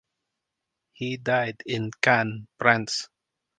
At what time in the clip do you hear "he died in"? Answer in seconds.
0.93-1.91